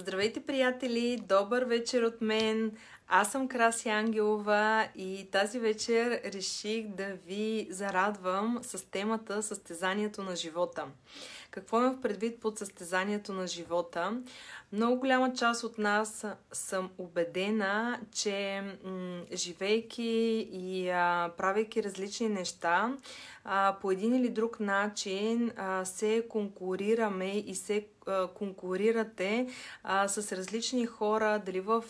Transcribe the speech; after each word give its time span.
Здравейте, 0.00 0.40
приятели! 0.40 1.18
Добър 1.28 1.62
вечер 1.62 2.02
от 2.02 2.20
мен! 2.20 2.72
Аз 3.12 3.32
съм 3.32 3.48
Краси 3.48 3.88
Ангелова 3.88 4.88
и 4.96 5.28
тази 5.32 5.58
вечер 5.58 6.20
реших 6.24 6.88
да 6.88 7.06
ви 7.26 7.68
зарадвам 7.70 8.58
с 8.62 8.90
темата 8.90 9.42
Състезанието 9.42 10.22
на 10.22 10.36
живота. 10.36 10.84
Какво 11.50 11.78
имам 11.78 12.00
предвид 12.02 12.40
под 12.40 12.58
състезанието 12.58 13.32
на 13.32 13.46
живота? 13.46 14.22
Много 14.72 15.00
голяма 15.00 15.32
част 15.34 15.64
от 15.64 15.78
нас 15.78 16.26
съм 16.52 16.90
убедена, 16.98 18.00
че 18.12 18.62
живейки 19.34 20.48
и 20.52 20.90
а, 20.90 21.30
правейки 21.36 21.82
различни 21.82 22.28
неща, 22.28 22.96
по 23.80 23.90
един 23.90 24.14
или 24.14 24.28
друг 24.28 24.60
начин 24.60 25.52
се 25.84 26.26
конкурираме 26.28 27.30
и 27.30 27.54
се 27.54 27.86
конкурирате 28.34 29.46
с 30.06 30.32
различни 30.36 30.86
хора, 30.86 31.42
дали 31.46 31.60
в 31.60 31.84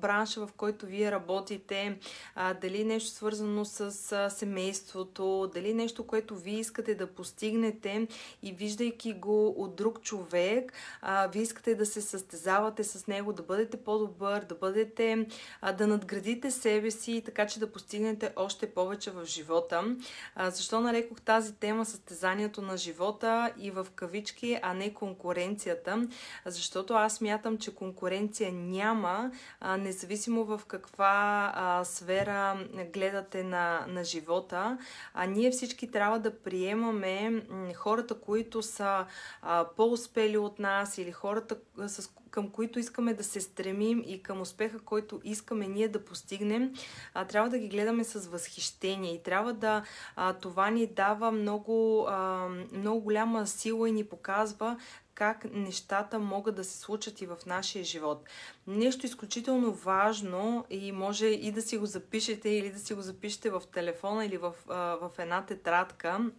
бранша, 0.00 0.46
в 0.46 0.52
който 0.56 0.63
вие 0.82 1.10
работите, 1.10 1.98
а, 2.34 2.54
дали 2.54 2.84
нещо 2.84 3.10
свързано 3.10 3.64
с 3.64 4.12
а, 4.12 4.30
семейството, 4.30 5.50
дали 5.54 5.74
нещо, 5.74 6.06
което 6.06 6.36
вие 6.36 6.58
искате 6.58 6.94
да 6.94 7.06
постигнете 7.06 8.06
и 8.42 8.52
виждайки 8.52 9.12
го 9.12 9.48
от 9.48 9.76
друг 9.76 10.00
човек, 10.02 10.72
а, 11.02 11.26
вие 11.26 11.42
искате 11.42 11.74
да 11.74 11.86
се 11.86 12.00
състезавате 12.00 12.84
с 12.84 13.06
него, 13.06 13.32
да 13.32 13.42
бъдете 13.42 13.76
по-добър, 13.76 14.44
да 14.44 14.54
бъдете, 14.54 15.26
а, 15.60 15.72
да 15.72 15.86
надградите 15.86 16.50
себе 16.50 16.90
си, 16.90 17.22
така 17.26 17.46
че 17.46 17.60
да 17.60 17.72
постигнете 17.72 18.32
още 18.36 18.70
повече 18.70 19.10
в 19.10 19.24
живота. 19.24 19.96
А, 20.34 20.50
защо 20.50 20.80
нарекох 20.80 21.20
тази 21.20 21.54
тема 21.54 21.84
състезанието 21.84 22.62
на 22.62 22.76
живота 22.76 23.52
и 23.58 23.70
в 23.70 23.86
кавички, 23.94 24.58
а 24.62 24.74
не 24.74 24.94
конкуренцията, 24.94 26.08
защото 26.46 26.94
аз 26.94 27.20
мятам, 27.20 27.58
че 27.58 27.74
конкуренция 27.74 28.52
няма, 28.52 29.30
а, 29.60 29.76
независимо 29.76 30.44
в 30.44 30.53
каква 30.62 31.52
а, 31.54 31.84
сфера 31.84 32.66
гледате 32.92 33.44
на, 33.44 33.86
на 33.88 34.04
живота. 34.04 34.78
А 35.14 35.26
ние 35.26 35.50
всички 35.50 35.90
трябва 35.90 36.18
да 36.18 36.38
приемаме 36.38 37.42
хората, 37.74 38.20
които 38.20 38.62
са 38.62 39.06
а, 39.42 39.66
по-успели 39.76 40.38
от 40.38 40.58
нас 40.58 40.98
или 40.98 41.12
хората, 41.12 41.56
с 41.86 42.10
към 42.34 42.48
които 42.48 42.78
искаме 42.78 43.14
да 43.14 43.24
се 43.24 43.40
стремим 43.40 44.02
и 44.06 44.22
към 44.22 44.40
успеха, 44.40 44.78
който 44.78 45.20
искаме 45.24 45.68
ние 45.68 45.88
да 45.88 46.04
постигнем, 46.04 46.72
а, 47.14 47.24
трябва 47.24 47.48
да 47.48 47.58
ги 47.58 47.68
гледаме 47.68 48.04
с 48.04 48.26
възхищение 48.26 49.14
и 49.14 49.22
трябва 49.22 49.52
да 49.52 49.82
а, 50.16 50.32
това 50.32 50.70
ни 50.70 50.86
дава 50.86 51.30
много, 51.30 52.06
а, 52.08 52.48
много 52.72 53.00
голяма 53.00 53.46
сила 53.46 53.88
и 53.88 53.92
ни 53.92 54.04
показва 54.04 54.78
как 55.14 55.44
нещата 55.52 56.18
могат 56.18 56.54
да 56.54 56.64
се 56.64 56.78
случат 56.78 57.20
и 57.20 57.26
в 57.26 57.38
нашия 57.46 57.84
живот. 57.84 58.28
Нещо 58.66 59.06
изключително 59.06 59.72
важно 59.72 60.64
и 60.70 60.92
може 60.92 61.26
и 61.26 61.52
да 61.52 61.62
си 61.62 61.78
го 61.78 61.86
запишете 61.86 62.48
или 62.48 62.70
да 62.70 62.78
си 62.78 62.94
го 62.94 63.02
запишете 63.02 63.50
в 63.50 63.62
телефона 63.72 64.24
или 64.26 64.36
в, 64.36 64.54
в 64.66 65.10
една 65.18 65.46
тетрадка 65.46 66.30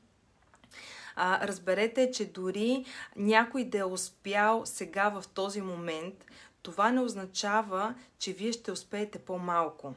разберете, 1.17 2.11
че 2.11 2.25
дори 2.25 2.85
някой 3.15 3.63
да 3.63 3.77
е 3.77 3.83
успял 3.83 4.61
сега 4.65 5.09
в 5.09 5.27
този 5.27 5.61
момент, 5.61 6.25
това 6.61 6.91
не 6.91 7.01
означава, 7.01 7.95
че 8.19 8.33
вие 8.33 8.51
ще 8.51 8.71
успеете 8.71 9.19
по-малко. 9.19 9.93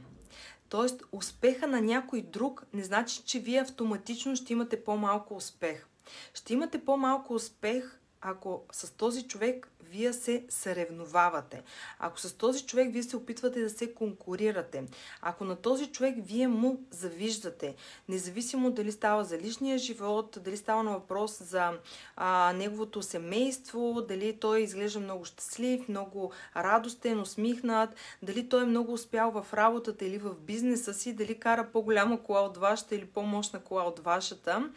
Тоест, 0.68 1.02
успеха 1.12 1.66
на 1.66 1.80
някой 1.80 2.22
друг 2.22 2.66
не 2.72 2.84
значи, 2.84 3.22
че 3.22 3.38
вие 3.38 3.60
автоматично 3.60 4.36
ще 4.36 4.52
имате 4.52 4.84
по-малко 4.84 5.36
успех. 5.36 5.86
Ще 6.34 6.52
имате 6.52 6.84
по-малко 6.84 7.34
успех, 7.34 8.00
ако 8.20 8.64
с 8.72 8.90
този 8.90 9.28
човек 9.28 9.68
вие 9.90 10.12
се 10.12 10.44
съревновавате, 10.48 11.62
ако 11.98 12.20
с 12.20 12.32
този 12.32 12.66
човек 12.66 12.92
вие 12.92 13.02
се 13.02 13.16
опитвате 13.16 13.60
да 13.60 13.70
се 13.70 13.94
конкурирате, 13.94 14.84
ако 15.22 15.44
на 15.44 15.56
този 15.56 15.86
човек 15.86 16.14
вие 16.18 16.48
му 16.48 16.80
завиждате, 16.90 17.74
независимо 18.08 18.70
дали 18.70 18.92
става 18.92 19.24
за 19.24 19.38
личния 19.38 19.78
живот, 19.78 20.38
дали 20.44 20.56
става 20.56 20.82
на 20.82 20.90
въпрос 20.90 21.42
за 21.42 21.72
а, 22.16 22.52
неговото 22.52 23.02
семейство, 23.02 24.04
дали 24.08 24.38
той 24.40 24.60
изглежда 24.60 25.00
много 25.00 25.24
щастлив, 25.24 25.88
много 25.88 26.32
радостен, 26.56 27.20
усмихнат, 27.20 27.90
дали 28.22 28.48
той 28.48 28.62
е 28.62 28.66
много 28.66 28.92
успял 28.92 29.30
в 29.30 29.54
работата 29.54 30.04
или 30.04 30.18
в 30.18 30.34
бизнеса 30.34 30.94
си, 30.94 31.12
дали 31.12 31.38
кара 31.38 31.68
по-голяма 31.72 32.22
кола 32.22 32.40
от 32.40 32.56
вашата 32.56 32.94
или 32.94 33.06
по-мощна 33.06 33.60
кола 33.60 33.82
от 33.82 33.98
вашата. 33.98 34.70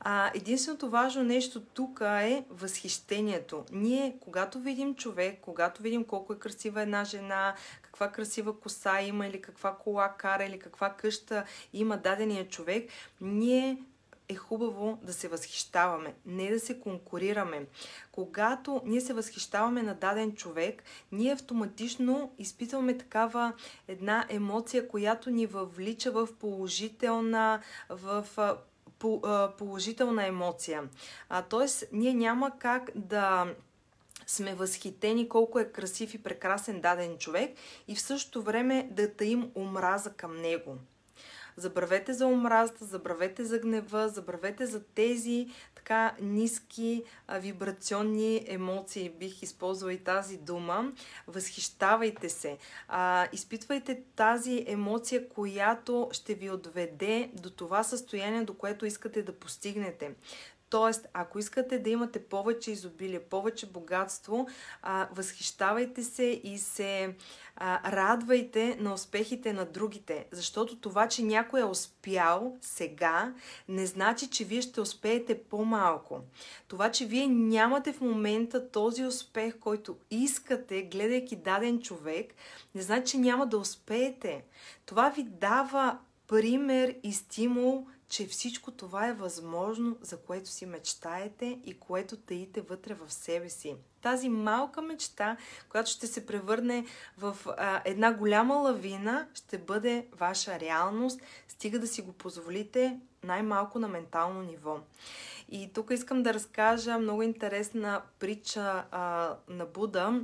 А, 0.00 0.30
единственото 0.34 0.90
важно 0.90 1.22
нещо 1.22 1.60
тук 1.60 2.00
е 2.00 2.44
възхищението. 2.50 3.64
Ние, 3.72 4.16
когато 4.20 4.43
видим 4.52 4.94
човек, 4.94 5.38
когато 5.42 5.82
видим 5.82 6.04
колко 6.04 6.32
е 6.32 6.38
красива 6.38 6.82
една 6.82 7.04
жена, 7.04 7.54
каква 7.82 8.12
красива 8.12 8.60
коса 8.60 9.00
има 9.00 9.26
или 9.26 9.42
каква 9.42 9.76
кола 9.76 10.14
кара 10.18 10.44
или 10.44 10.58
каква 10.58 10.90
къща 10.90 11.44
има 11.72 11.96
дадения 11.96 12.48
човек, 12.48 12.90
ние 13.20 13.78
е 14.28 14.34
хубаво 14.34 14.98
да 15.02 15.12
се 15.12 15.28
възхищаваме, 15.28 16.14
не 16.26 16.50
да 16.50 16.60
се 16.60 16.80
конкурираме. 16.80 17.66
Когато 18.12 18.82
ние 18.84 19.00
се 19.00 19.12
възхищаваме 19.12 19.82
на 19.82 19.94
даден 19.94 20.34
човек, 20.34 20.82
ние 21.12 21.32
автоматично 21.32 22.32
изпитваме 22.38 22.98
такава 22.98 23.52
една 23.88 24.26
емоция, 24.28 24.88
която 24.88 25.30
ни 25.30 25.46
въвлича 25.46 26.10
в 26.10 26.28
положителна, 26.40 27.60
в 27.90 28.26
положителна 29.58 30.26
емоция. 30.26 30.88
Тоест, 31.48 31.84
ние 31.92 32.14
няма 32.14 32.58
как 32.58 32.90
да 32.94 33.54
сме 34.26 34.54
възхитени 34.54 35.28
колко 35.28 35.58
е 35.58 35.72
красив 35.72 36.14
и 36.14 36.22
прекрасен 36.22 36.80
даден 36.80 37.18
човек 37.18 37.56
и 37.88 37.94
в 37.94 38.00
същото 38.00 38.42
време 38.42 38.88
да 38.90 39.12
таим 39.12 39.50
омраза 39.56 40.10
към 40.10 40.36
него. 40.36 40.76
Забравете 41.56 42.12
за 42.12 42.26
омразата, 42.26 42.84
забравете 42.84 43.44
за 43.44 43.58
гнева, 43.58 44.08
забравете 44.08 44.66
за 44.66 44.84
тези 44.84 45.48
така 45.74 46.14
ниски 46.20 47.02
а, 47.26 47.38
вибрационни 47.38 48.44
емоции, 48.46 49.10
бих 49.10 49.42
използвала 49.42 49.92
и 49.92 50.04
тази 50.04 50.36
дума. 50.36 50.92
Възхищавайте 51.26 52.28
се. 52.28 52.58
А, 52.88 53.28
изпитвайте 53.32 54.02
тази 54.16 54.64
емоция, 54.66 55.28
която 55.28 56.08
ще 56.12 56.34
ви 56.34 56.50
отведе 56.50 57.30
до 57.34 57.50
това 57.50 57.82
състояние, 57.82 58.42
до 58.42 58.54
което 58.54 58.86
искате 58.86 59.22
да 59.22 59.32
постигнете. 59.32 60.14
Тоест, 60.74 61.06
ако 61.12 61.38
искате 61.38 61.78
да 61.78 61.90
имате 61.90 62.24
повече 62.24 62.70
изобилие, 62.70 63.20
повече 63.20 63.66
богатство, 63.66 64.46
възхищавайте 65.12 66.04
се 66.04 66.40
и 66.44 66.58
се 66.58 67.14
радвайте 67.84 68.76
на 68.80 68.94
успехите 68.94 69.52
на 69.52 69.64
другите. 69.64 70.26
Защото 70.32 70.80
това, 70.80 71.08
че 71.08 71.22
някой 71.22 71.60
е 71.60 71.64
успял 71.64 72.56
сега, 72.60 73.34
не 73.68 73.86
значи, 73.86 74.30
че 74.30 74.44
вие 74.44 74.62
ще 74.62 74.80
успеете 74.80 75.42
по-малко. 75.42 76.20
Това, 76.68 76.90
че 76.90 77.06
вие 77.06 77.26
нямате 77.26 77.92
в 77.92 78.00
момента 78.00 78.70
този 78.70 79.04
успех, 79.06 79.58
който 79.58 79.96
искате, 80.10 80.82
гледайки 80.82 81.36
даден 81.36 81.80
човек, 81.80 82.34
не 82.74 82.82
значи, 82.82 83.10
че 83.10 83.18
няма 83.18 83.46
да 83.46 83.58
успеете. 83.58 84.44
Това 84.86 85.08
ви 85.08 85.22
дава 85.22 85.98
пример 86.28 86.94
и 87.02 87.12
стимул 87.12 87.86
че 88.08 88.26
всичко 88.26 88.70
това 88.70 89.08
е 89.08 89.14
възможно, 89.14 89.96
за 90.00 90.16
което 90.16 90.48
си 90.50 90.66
мечтаете 90.66 91.58
и 91.64 91.78
което 91.78 92.16
таите 92.16 92.60
вътре 92.60 92.94
в 92.94 93.12
себе 93.12 93.48
си. 93.48 93.76
Тази 94.02 94.28
малка 94.28 94.82
мечта, 94.82 95.36
която 95.68 95.90
ще 95.90 96.06
се 96.06 96.26
превърне 96.26 96.86
в 97.18 97.36
а, 97.46 97.82
една 97.84 98.12
голяма 98.12 98.54
лавина, 98.54 99.28
ще 99.34 99.58
бъде 99.58 100.06
ваша 100.12 100.60
реалност, 100.60 101.20
стига 101.48 101.78
да 101.78 101.86
си 101.86 102.02
го 102.02 102.12
позволите 102.12 103.00
най-малко 103.22 103.78
на 103.78 103.88
ментално 103.88 104.42
ниво. 104.42 104.78
И 105.48 105.72
тук 105.72 105.90
искам 105.90 106.22
да 106.22 106.34
разкажа 106.34 106.98
много 106.98 107.22
интересна 107.22 108.02
притча 108.18 108.84
а, 108.90 109.34
на 109.48 109.66
Буда, 109.66 110.20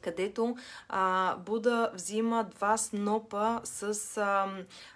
където 0.00 0.56
а, 0.88 1.36
Буда 1.36 1.90
взима 1.94 2.44
два 2.44 2.76
снопа 2.76 3.60
с, 3.64 4.16
а, 4.16 4.48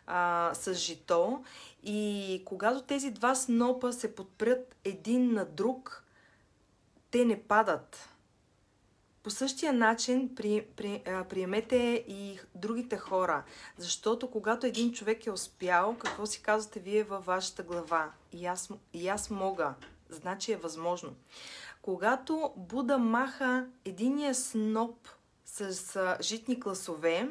а, 0.06 0.50
с 0.54 0.74
жито 0.74 1.44
и 1.82 2.42
когато 2.44 2.82
тези 2.82 3.10
два 3.10 3.34
снопа 3.34 3.92
се 3.92 4.14
подпрят 4.14 4.76
един 4.84 5.32
на 5.32 5.44
друг, 5.44 6.04
те 7.10 7.24
не 7.24 7.42
падат. 7.42 8.08
По 9.22 9.30
същия 9.30 9.72
начин 9.72 10.34
при, 10.34 10.66
при, 10.76 11.02
а, 11.06 11.24
приемете 11.24 12.04
и 12.08 12.38
другите 12.54 12.96
хора, 12.96 13.42
защото 13.78 14.30
когато 14.30 14.66
един 14.66 14.92
човек 14.92 15.26
е 15.26 15.30
успял, 15.30 15.96
какво 15.98 16.26
си 16.26 16.42
казвате 16.42 16.80
вие 16.80 17.04
във 17.04 17.24
вашата 17.24 17.62
глава? 17.62 18.10
И 18.32 18.46
аз, 18.46 18.70
и 18.92 19.08
аз 19.08 19.30
мога. 19.30 19.74
Значи 20.10 20.52
е 20.52 20.56
възможно. 20.56 21.14
Когато 21.82 22.52
Буда 22.56 22.98
маха 22.98 23.66
единия 23.84 24.34
сноп 24.34 25.08
с 25.44 26.16
житни 26.22 26.60
класове, 26.60 27.30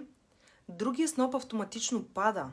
другия 0.70 1.08
сноп 1.08 1.36
автоматично 1.36 2.04
пада. 2.04 2.50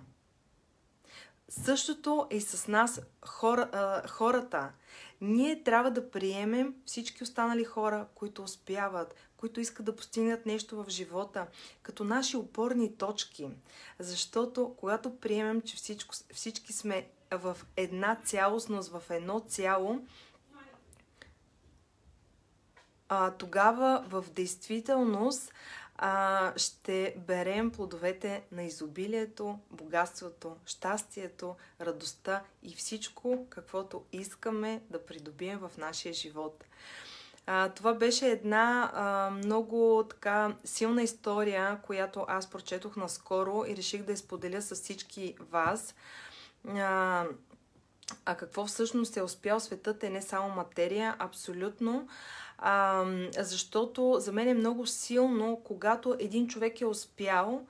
Същото 1.49 2.27
е 2.31 2.37
и 2.37 2.41
с 2.41 2.69
нас 2.69 3.01
хора, 3.27 4.03
хората. 4.09 4.73
Ние 5.21 5.63
трябва 5.63 5.91
да 5.91 6.11
приемем 6.11 6.75
всички 6.87 7.23
останали 7.23 7.65
хора, 7.65 8.07
които 8.15 8.43
успяват, 8.43 9.15
които 9.37 9.61
искат 9.61 9.87
да 9.87 9.97
постигнат 9.97 10.47
нещо 10.47 10.85
в 10.85 10.89
живота, 10.89 11.47
като 11.83 12.05
наши 12.05 12.37
опорни 12.37 12.97
точки. 12.97 13.49
Защото 13.99 14.75
когато 14.79 15.17
приемем, 15.17 15.61
че 15.61 15.77
всичко, 15.77 16.15
всички 16.33 16.73
сме 16.73 17.09
в 17.31 17.57
една 17.77 18.21
цялостност, 18.25 18.91
в 18.91 19.03
едно 19.11 19.41
цяло, 19.41 20.07
а, 23.09 23.31
тогава 23.31 24.05
в 24.09 24.25
действителност 24.31 25.53
а, 25.99 26.53
ще 26.57 27.15
берем 27.27 27.71
плодовете 27.71 28.43
на 28.53 28.63
изобилието, 28.63 29.59
богатството, 29.71 30.57
щастието, 30.67 31.57
радостта 31.81 32.43
и 32.63 32.75
всичко, 32.75 33.47
каквото 33.51 34.05
искаме 34.13 34.83
да 34.91 35.07
придобием 35.07 35.59
в 35.59 35.71
нашия 35.79 36.15
живот. 36.15 36.65
А, 37.47 37.69
това 37.69 37.95
беше 37.95 38.31
една 38.31 38.91
а, 38.95 39.31
много 39.31 40.05
така 40.11 40.57
силна 40.65 41.03
история, 41.03 41.81
която 41.83 42.25
аз 42.29 42.51
прочетох 42.51 42.97
наскоро 42.97 43.65
и 43.69 43.77
реших 43.77 44.03
да 44.03 44.13
изподеля 44.13 44.63
с 44.63 44.75
всички 44.75 45.37
вас. 45.51 45.95
А, 46.69 47.25
а 48.25 48.37
какво 48.37 48.67
всъщност 48.67 49.17
е 49.17 49.23
успял 49.23 49.61
светът 49.61 50.05
е 50.05 50.11
не 50.11 50.23
само 50.23 50.49
материя, 50.49 51.17
абсолютно. 51.19 52.09
А, 52.59 53.05
защото 53.39 54.17
за 54.19 54.33
мен 54.33 54.49
е 54.49 54.55
много 54.55 54.87
силно, 54.87 55.61
когато 55.65 56.17
един 56.19 56.49
човек 56.49 56.81
е 56.81 56.87
успял, 56.87 57.67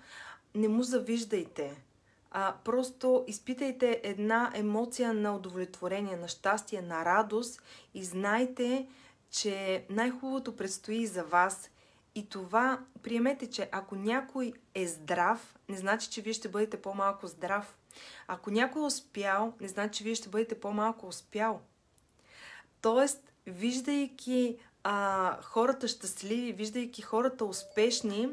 не 0.54 0.68
му 0.68 0.82
завиждайте. 0.82 1.82
А, 2.30 2.54
просто 2.64 3.24
изпитайте 3.26 4.00
една 4.04 4.52
емоция 4.54 5.14
на 5.14 5.36
удовлетворение, 5.36 6.16
на 6.16 6.28
щастие, 6.28 6.82
на 6.82 7.04
радост 7.04 7.62
и 7.94 8.04
знайте, 8.04 8.86
че 9.30 9.84
най-хубавото 9.90 10.56
предстои 10.56 11.06
за 11.06 11.24
вас. 11.24 11.70
И 12.14 12.28
това, 12.28 12.80
приемете, 13.02 13.50
че 13.50 13.68
ако 13.72 13.96
някой 13.96 14.52
е 14.74 14.86
здрав, 14.86 15.56
не 15.68 15.76
значи, 15.76 16.10
че 16.10 16.22
вие 16.22 16.32
ще 16.32 16.48
бъдете 16.48 16.82
по-малко 16.82 17.26
здрав. 17.26 17.78
Ако 18.26 18.50
някой 18.50 18.82
е 18.82 18.86
успял, 18.86 19.52
не 19.60 19.68
значи, 19.68 19.98
че 19.98 20.04
вие 20.04 20.14
ще 20.14 20.28
бъдете 20.28 20.60
по-малко 20.60 21.06
успял. 21.06 21.60
Тоест, 22.80 23.32
виждайки 23.46 24.58
а, 24.88 25.38
хората 25.42 25.88
щастливи, 25.88 26.52
виждайки 26.52 27.02
хората 27.02 27.44
успешни, 27.44 28.28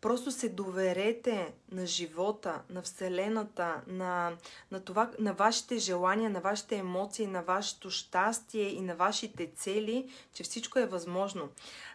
просто 0.00 0.30
се 0.30 0.48
доверете 0.48 1.54
на 1.72 1.86
живота, 1.86 2.62
на 2.70 2.82
Вселената, 2.82 3.82
на, 3.86 4.32
на, 4.70 4.80
това, 4.80 5.10
на 5.18 5.32
вашите 5.32 5.78
желания, 5.78 6.30
на 6.30 6.40
вашите 6.40 6.76
емоции, 6.76 7.26
на 7.26 7.42
вашето 7.42 7.90
щастие 7.90 8.62
и 8.62 8.80
на 8.80 8.94
вашите 8.94 9.46
цели, 9.46 10.10
че 10.32 10.42
всичко 10.42 10.78
е 10.78 10.86
възможно. 10.86 11.48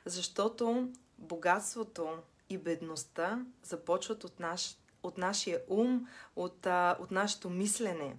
Защото 0.06 0.90
богатството 1.18 2.10
и 2.50 2.58
бедността 2.58 3.46
започват 3.64 4.24
от, 4.24 4.40
наш, 4.40 4.76
от 5.04 5.18
нашия 5.18 5.60
ум, 5.68 6.08
от, 6.36 6.68
от 7.00 7.12
нашето 7.12 7.50
мислене. 7.50 8.16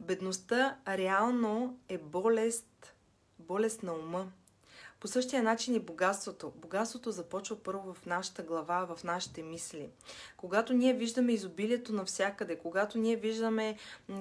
Бедността 0.00 0.76
реално 0.88 1.78
е 1.88 1.98
болест, 1.98 2.94
болест 3.38 3.82
на 3.82 3.92
ума. 3.92 4.32
По 5.00 5.08
същия 5.08 5.42
начин 5.42 5.74
и 5.74 5.78
богатството. 5.78 6.52
Богатството 6.56 7.10
започва 7.10 7.56
първо 7.56 7.94
в 7.94 8.06
нашата 8.06 8.42
глава, 8.42 8.86
в 8.96 9.04
нашите 9.04 9.42
мисли. 9.42 9.88
Когато 10.36 10.72
ние 10.72 10.94
виждаме 10.94 11.32
изобилието 11.32 11.92
навсякъде, 11.92 12.58
когато 12.58 12.98
ние 12.98 13.16
виждаме 13.16 13.76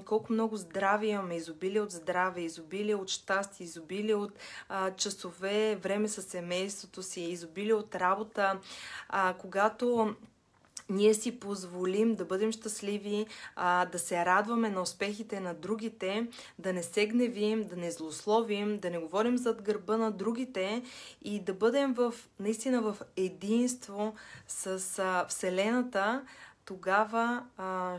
колко 0.06 0.34
много 0.34 0.58
здраве 0.58 1.08
имаме, 1.08 1.36
изобилие 1.36 1.81
от 1.81 1.92
здраве, 1.92 2.42
изобилие 2.42 2.96
от 2.96 3.10
щастие, 3.10 3.64
изобилие 3.64 4.16
от 4.16 4.31
а, 4.70 4.92
часове, 4.92 5.76
време 5.76 6.08
с 6.08 6.22
семейството 6.22 7.04
си, 7.04 7.22
изобилие 7.22 7.74
от 7.74 7.96
работа, 7.96 8.60
а, 9.10 9.34
когато 9.40 10.16
ние 10.89 11.13
си 11.13 11.39
позволим 11.39 12.15
да 12.15 12.25
бъдем 12.25 12.51
щастливи, 12.51 13.25
да 13.91 14.00
се 14.00 14.25
радваме 14.25 14.69
на 14.69 14.81
успехите 14.81 15.39
на 15.39 15.53
другите, 15.53 16.27
да 16.59 16.74
не 16.74 16.83
се 16.83 17.07
гневим, 17.07 17.68
да 17.68 17.75
не 17.75 17.91
злословим, 17.91 18.80
да 18.80 18.89
не 18.89 18.97
говорим 18.97 19.38
зад 19.38 19.62
гърба 19.62 19.97
на 19.97 20.12
другите 20.12 20.83
и 21.21 21.39
да 21.39 21.53
бъдем 21.53 21.94
в, 21.94 22.13
наистина 22.39 22.81
в 22.81 22.97
единство 23.18 24.15
с 24.47 24.80
Вселената, 25.27 26.25
тогава 26.65 27.44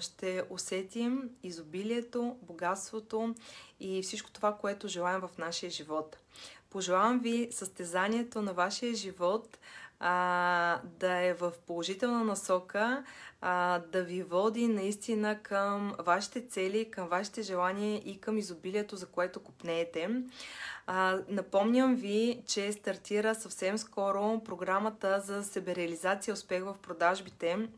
ще 0.00 0.42
усетим 0.50 1.30
изобилието, 1.42 2.36
богатството 2.42 3.34
и 3.80 4.02
всичко 4.02 4.30
това, 4.30 4.56
което 4.56 4.88
желаем 4.88 5.20
в 5.20 5.30
нашия 5.38 5.70
живот. 5.70 6.18
Пожелавам 6.70 7.20
ви 7.20 7.48
състезанието 7.50 8.42
на 8.42 8.52
вашия 8.52 8.94
живот 8.94 9.58
а, 10.00 10.80
да 10.84 11.12
е 11.12 11.34
в 11.34 11.52
положителна 11.66 12.24
насока, 12.24 13.04
а, 13.40 13.78
да 13.78 14.04
ви 14.04 14.22
води 14.22 14.68
наистина 14.68 15.38
към 15.42 15.94
вашите 15.98 16.46
цели, 16.46 16.90
към 16.90 17.08
вашите 17.08 17.42
желания 17.42 18.02
и 18.04 18.20
към 18.20 18.38
изобилието, 18.38 18.96
за 18.96 19.06
което 19.06 19.40
купнеете. 19.40 20.10
А, 20.86 21.18
напомням 21.28 21.94
ви, 21.94 22.42
че 22.46 22.72
стартира 22.72 23.34
съвсем 23.34 23.78
скоро 23.78 24.40
програмата 24.44 25.20
за 25.20 25.44
себереализация 25.44 26.34
успех 26.34 26.64
в 26.64 26.76
продажбите 26.82 27.68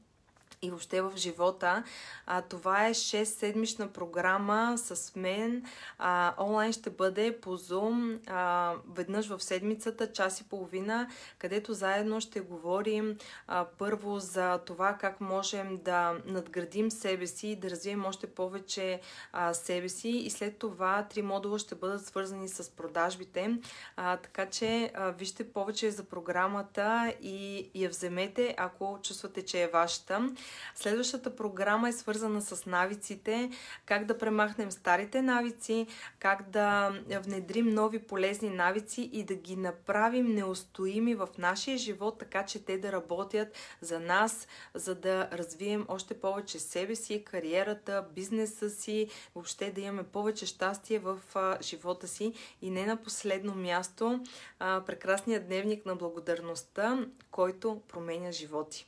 и 0.62 0.70
въобще 0.70 1.00
в 1.00 1.12
живота. 1.16 1.84
А, 2.26 2.42
това 2.42 2.86
е 2.86 2.94
6-седмична 2.94 3.88
програма 3.88 4.74
с 4.78 5.16
мен. 5.16 5.64
А, 5.98 6.34
онлайн 6.38 6.72
ще 6.72 6.90
бъде 6.90 7.40
по 7.40 7.58
Zoom 7.58 8.18
а, 8.26 8.74
веднъж 8.94 9.28
в 9.28 9.42
седмицата, 9.42 10.12
час 10.12 10.40
и 10.40 10.44
половина, 10.44 11.08
където 11.38 11.74
заедно 11.74 12.20
ще 12.20 12.40
говорим 12.40 13.18
а, 13.46 13.66
първо 13.78 14.18
за 14.18 14.58
това 14.58 14.96
как 15.00 15.20
можем 15.20 15.78
да 15.84 16.16
надградим 16.26 16.90
себе 16.90 17.26
си 17.26 17.48
и 17.48 17.56
да 17.56 17.70
развием 17.70 18.04
още 18.04 18.26
повече 18.26 19.00
а, 19.32 19.54
себе 19.54 19.88
си 19.88 20.08
и 20.08 20.30
след 20.30 20.58
това 20.58 21.06
три 21.10 21.22
модула 21.22 21.58
ще 21.58 21.74
бъдат 21.74 22.06
свързани 22.06 22.48
с 22.48 22.70
продажбите. 22.70 23.58
А, 23.96 24.16
така 24.16 24.46
че 24.46 24.90
а, 24.94 25.10
вижте 25.10 25.52
повече 25.52 25.90
за 25.90 26.04
програмата 26.04 27.14
и 27.22 27.70
я 27.74 27.88
вземете, 27.88 28.54
ако 28.58 28.98
чувствате, 29.02 29.44
че 29.44 29.62
е 29.62 29.68
вашата. 29.68 30.28
Следващата 30.74 31.36
програма 31.36 31.88
е 31.88 31.92
свързана 31.92 32.42
с 32.42 32.66
навиците, 32.66 33.50
как 33.86 34.04
да 34.04 34.18
премахнем 34.18 34.70
старите 34.70 35.22
навици, 35.22 35.86
как 36.18 36.50
да 36.50 36.92
внедрим 37.24 37.68
нови 37.68 37.98
полезни 37.98 38.50
навици 38.50 39.10
и 39.12 39.24
да 39.24 39.34
ги 39.34 39.56
направим 39.56 40.34
неустоими 40.34 41.14
в 41.14 41.28
нашия 41.38 41.78
живот, 41.78 42.18
така 42.18 42.46
че 42.46 42.64
те 42.64 42.78
да 42.78 42.92
работят 42.92 43.48
за 43.80 44.00
нас, 44.00 44.48
за 44.74 44.94
да 44.94 45.28
развием 45.32 45.86
още 45.88 46.20
повече 46.20 46.58
себе 46.58 46.94
си, 46.94 47.24
кариерата, 47.24 48.04
бизнеса 48.14 48.70
си, 48.70 49.08
въобще 49.34 49.70
да 49.70 49.80
имаме 49.80 50.02
повече 50.02 50.46
щастие 50.46 50.98
в 50.98 51.18
живота 51.62 52.08
си 52.08 52.32
и 52.62 52.70
не 52.70 52.86
на 52.86 52.96
последно 52.96 53.54
място 53.54 54.20
прекрасният 54.58 55.46
дневник 55.46 55.86
на 55.86 55.96
благодарността, 55.96 57.06
който 57.30 57.80
променя 57.88 58.32
животи. 58.32 58.86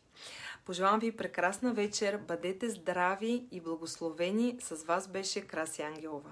Пожелавам 0.65 1.01
ви 1.01 1.17
прекрасна 1.17 1.73
вечер, 1.75 2.19
бъдете 2.29 2.71
здрави 2.71 3.47
и 3.51 3.61
благословени. 3.61 4.57
С 4.61 4.85
вас 4.85 5.09
беше 5.09 5.41
Краси 5.41 5.83
Ангелова. 5.83 6.31